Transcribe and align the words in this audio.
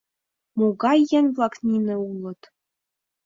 —Могай 0.57 0.99
еҥ-влак 1.17 1.53
нине 1.67 1.95
улыт? 2.09 2.41